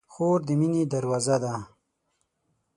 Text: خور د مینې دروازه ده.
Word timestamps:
خور 0.13 0.39
د 0.47 0.49
مینې 0.59 0.83
دروازه 0.93 1.35
ده. 1.43 1.55